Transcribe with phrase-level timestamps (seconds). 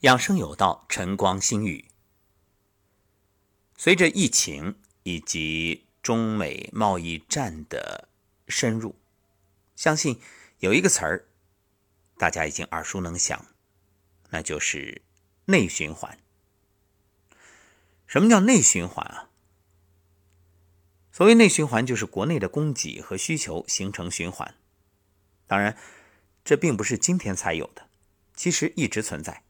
[0.00, 1.90] 养生有道，晨光新语。
[3.76, 8.08] 随着疫情以及中美贸易战的
[8.48, 8.96] 深入，
[9.76, 10.18] 相信
[10.60, 11.28] 有一个词儿
[12.16, 13.44] 大家已经耳熟能详，
[14.30, 15.02] 那就是
[15.44, 16.18] 内循环。
[18.06, 19.28] 什么叫内循环啊？
[21.12, 24.54] 所谓内循环，就是国内的供给和需求形成循环。
[25.46, 25.76] 当然，
[26.42, 27.90] 这并不是今天才有的，
[28.34, 29.44] 其实一直存在。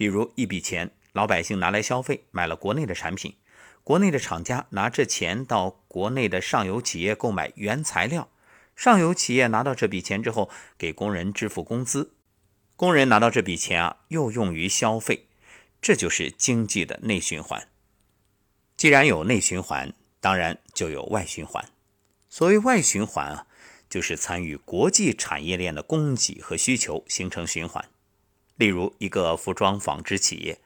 [0.00, 3.36] 比如一笔钱，老百姓拿来消费，买了国内的产品，
[3.84, 8.30] 国内的厂家拿这钱到国内的上游企业购买原材料，
[8.74, 12.14] 上游企业拿到这笔钱之后，给工人支付工资，
[12.76, 15.26] 工人拿到这笔钱啊，又用于消费，
[15.82, 17.68] 这就是经济的内循环。
[18.78, 21.62] 既然有内循环，当然就有外循环。
[22.30, 23.46] 所谓外循环啊，
[23.90, 27.84] 就是参与国际产业链的供给和需求形成循环。
[28.60, 30.58] 例如，一个服装纺织企业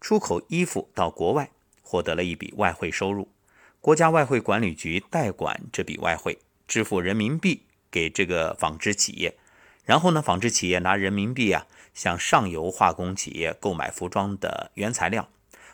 [0.00, 1.50] 出口衣服到国外，
[1.82, 3.26] 获得了一笔外汇收入，
[3.80, 9.34] 国家外汇管理局代管这笔外汇，支付人民币给这个纺织企业，
[9.84, 15.28] 然后呢，纺织企业拿人民币啊向上游化工企业购买服装的原材料，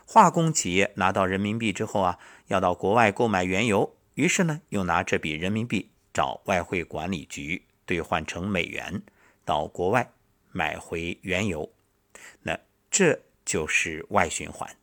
[0.07, 2.17] 化工企业拿到人民币之后啊，
[2.47, 9.03] 要到国外购买原油，于是呢，又拿这笔人民币找外汇管理局兑换成美元，
[9.45, 10.09] 到国外。
[10.51, 11.71] 买回原油，
[12.41, 14.75] 那这就是外循环。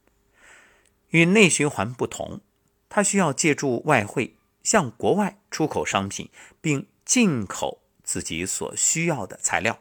[1.11, 2.41] 与内循环不同，
[2.89, 9.81] 它需要借助外汇向国外出口商品，并进口自己所需要的材料。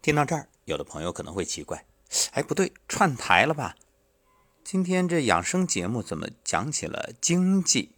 [0.00, 1.84] 听到这儿，有的朋友可能会奇怪：
[2.32, 3.76] 哎，不对，串台了吧？
[4.64, 7.92] 今天这养生节目怎么讲起了经济？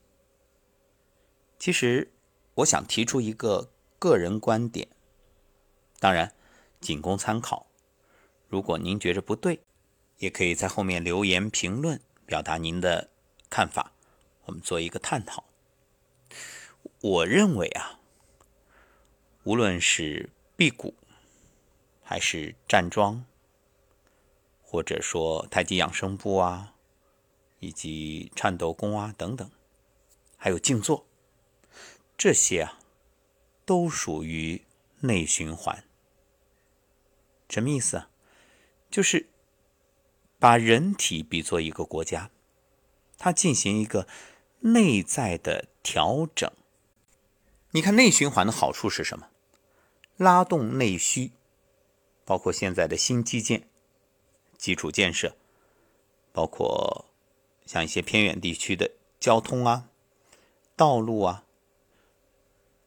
[1.58, 2.12] 其实，
[2.56, 4.88] 我想提出一个个人观点，
[5.98, 6.32] 当然。
[6.80, 7.66] 仅供参考。
[8.48, 9.60] 如果您觉着不对，
[10.18, 13.10] 也可以在后面留言评论，表达您的
[13.48, 13.92] 看法，
[14.46, 15.44] 我们做一个探讨。
[17.00, 18.00] 我认为啊，
[19.44, 20.94] 无论是辟谷，
[22.02, 23.24] 还是站桩，
[24.62, 26.74] 或者说太极养生步啊，
[27.58, 29.50] 以及颤抖功啊等等，
[30.36, 31.06] 还有静坐，
[32.18, 32.78] 这些啊，
[33.64, 34.64] 都属于
[35.00, 35.84] 内循环。
[37.50, 38.08] 什么意思啊？
[38.90, 39.28] 就是
[40.38, 42.30] 把人体比作一个国家，
[43.18, 44.06] 它进行一个
[44.60, 46.50] 内在的调整。
[47.72, 49.28] 你看内循环的好处是什么？
[50.16, 51.32] 拉动内需，
[52.24, 53.68] 包括现在的新基建、
[54.56, 55.36] 基础建设，
[56.32, 57.06] 包括
[57.66, 59.88] 像一些偏远地区的交通啊、
[60.76, 61.44] 道路啊。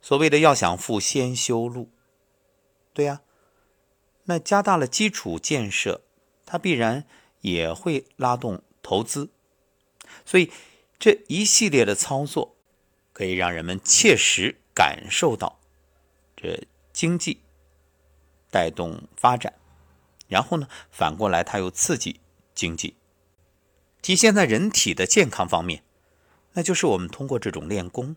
[0.02, 1.90] 所谓的要想富，先修路，
[2.94, 3.22] 对呀。
[4.25, 6.01] 那加大了基础建设，
[6.45, 7.06] 它必然
[7.41, 9.29] 也会拉动投资，
[10.25, 10.51] 所以
[10.97, 12.56] 这一系列的操作
[13.11, 15.59] 可以让人们切实感受到
[16.35, 17.41] 这经济
[18.50, 19.53] 带动发展，
[20.28, 22.22] 然后呢，反过来它又刺激
[22.55, 22.95] 经济，
[24.01, 25.84] 体现在人体的健康方面，
[26.53, 28.16] 那就是我们通过这种练功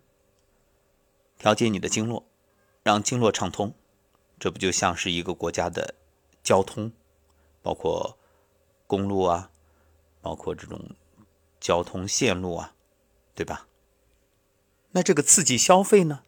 [1.38, 2.28] 调节你的经络，
[2.82, 3.74] 让经络畅通。
[4.38, 5.94] 这不就像是一个国家的
[6.42, 6.92] 交通，
[7.62, 8.18] 包括
[8.86, 9.50] 公路啊，
[10.20, 10.94] 包括这种
[11.58, 12.74] 交通线路啊，
[13.34, 13.66] 对吧？
[14.90, 16.22] 那这个刺激消费呢，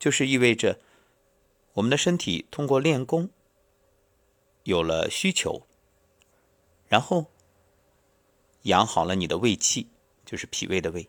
[0.00, 0.80] 就是意味着
[1.74, 3.30] 我们的身体通过练功
[4.64, 5.64] 有了需求，
[6.88, 7.26] 然后
[8.62, 9.90] 养好了你的胃气，
[10.24, 11.08] 就是脾胃的胃，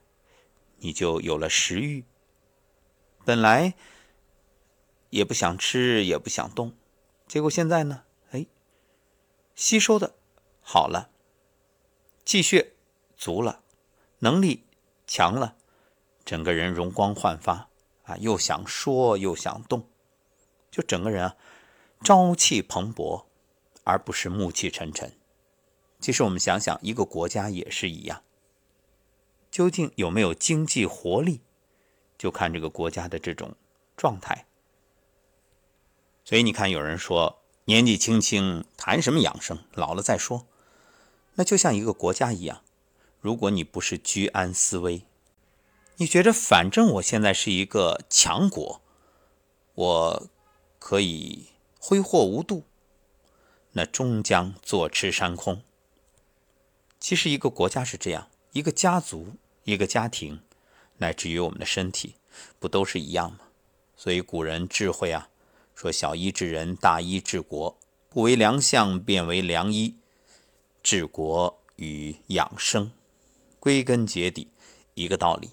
[0.77, 2.05] 你就有了食欲。
[3.25, 3.73] 本来。
[5.09, 6.73] 也不想吃，也不想动，
[7.27, 8.03] 结果现在呢？
[8.31, 8.45] 哎，
[9.55, 10.15] 吸收的
[10.61, 11.09] 好了，
[12.25, 12.73] 气血
[13.15, 13.63] 足了，
[14.19, 14.65] 能力
[15.05, 15.55] 强了，
[16.25, 17.69] 整个人容光焕发
[18.03, 18.17] 啊！
[18.17, 19.87] 又想说，又想动，
[20.69, 21.37] 就整个人啊，
[22.03, 23.25] 朝气蓬勃，
[23.83, 25.13] 而不是暮气沉沉。
[25.99, 28.23] 其实我们想想，一个国家也是一样，
[29.49, 31.41] 究竟有没有经济活力，
[32.17, 33.55] 就看这个国家的这种
[33.95, 34.45] 状态。
[36.27, 40.45] 所以你看，有人说年纪轻轻谈什么养生，老了再说。
[41.35, 42.63] 那就像一个国家一样，
[43.21, 45.03] 如果你不是居安思危，
[45.95, 48.81] 你觉得反正我现在是一个强国，
[49.75, 50.27] 我
[50.79, 51.47] 可以
[51.79, 52.65] 挥霍无度，
[53.71, 55.61] 那终将坐吃山空。
[56.99, 60.41] 其实一个国家是这样，一个家族、一个家庭，
[60.97, 62.15] 乃至于我们的身体，
[62.59, 63.39] 不都是一样吗？
[63.95, 65.29] 所以古人智慧啊。
[65.77, 67.77] 说小医治人，大医治国，
[68.09, 69.95] 不为良相，便为良医。
[70.81, 72.91] 治国与养生，
[73.59, 74.47] 归根结底
[74.95, 75.51] 一个道理。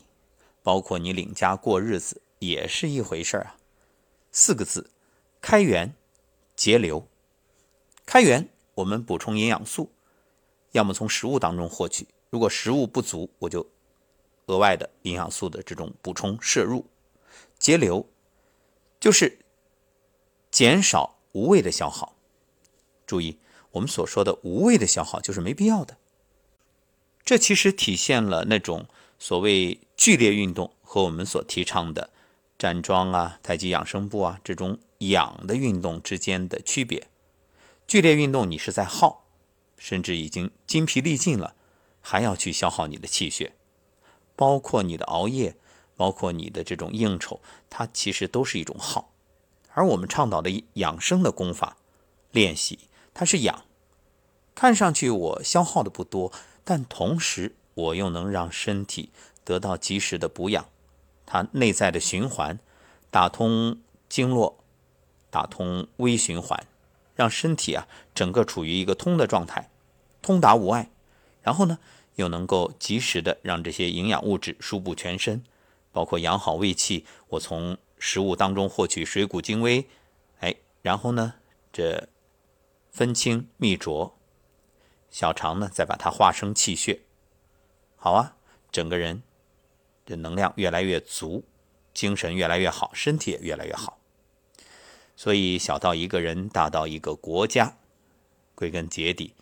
[0.63, 3.59] 包括你领家过日子也是一回事啊。
[4.33, 4.89] 四个字：
[5.43, 5.95] 开源
[6.57, 7.07] 节流。
[8.07, 9.93] 开源，我们补充营养素，
[10.73, 13.71] 要么从食物当中获取；如果食物不足，我就
[14.47, 16.87] 额外的营养素的这种补充摄入。
[17.59, 18.09] 节流，
[18.99, 19.44] 就是
[20.55, 22.15] 减少无谓的消耗。
[23.05, 23.39] 注意。
[23.75, 25.97] 我们所说的无谓的消耗就是没必要的，
[27.25, 28.87] 这其实体现了那种
[29.19, 32.11] 所谓剧烈运动和我们所提倡的
[32.57, 37.09] 站桩啊、太极养生步啊这种养的运动之间的区别。
[37.89, 39.25] 剧烈运动你是在耗，
[39.77, 41.57] 甚至已经筋疲力尽了，
[42.01, 43.55] 还要去消耗你的气血，
[44.37, 45.57] 包括你的熬夜，
[45.97, 49.11] 包括你的这种应酬，它其实都是一种耗。
[49.75, 51.77] 而我们倡导的养生的功法
[52.31, 52.89] 练习。
[53.13, 53.65] 它是养，
[54.55, 56.33] 看上去我消耗的不多，
[56.65, 59.11] 但同时我又能让身体
[59.45, 60.67] 得到及时的补养，
[61.27, 62.59] 它内在的循环，
[63.11, 63.79] 打通
[64.09, 64.59] 经络，
[65.31, 66.67] 打通微循环，
[67.15, 69.71] 让身体啊整个处于一个通的状态，
[70.21, 70.91] 通达无碍。
[71.43, 71.79] 然后呢，
[72.17, 75.45] 又能够及时的让这些营养物质输布全身，
[75.93, 77.05] 包括养好胃气。
[77.29, 79.89] 我从食物当中获取水谷精微，
[80.41, 81.37] 哎，然后呢，
[81.73, 82.07] 这。
[82.93, 84.15] 分清泌浊，
[85.11, 87.01] 小肠呢，再把它化生气血，
[87.97, 88.37] 好啊，
[88.71, 89.25] 整个人
[90.07, 91.43] 的能量越来越足，
[91.93, 93.99] 精神越来越好，身体也越来越好。
[95.17, 97.79] 所以，小到一个人，大到一个国家，
[98.55, 99.35] 归根结底，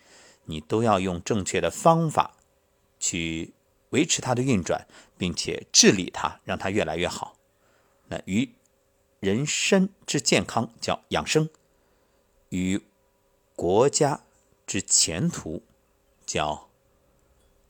[0.47, 2.37] 你都要用正确的方法
[2.99, 3.53] 去
[3.91, 4.87] 维持它的运转，
[5.19, 7.37] 并且治理它，让它越来越好。
[8.13, 8.53] 那与
[9.21, 11.49] 人身之健康叫养生，
[12.51, 12.79] 与
[13.57, 14.21] 国家
[14.67, 15.63] 之前途，
[16.27, 16.69] 叫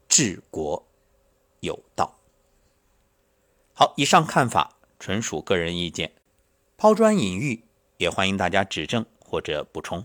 [0.08, 0.84] 治国
[1.60, 2.18] 有道。
[3.72, 6.12] 好，以上看法纯属个人意见，
[6.76, 7.62] 抛砖引玉，
[7.98, 10.04] 也欢迎大家指正或者补充。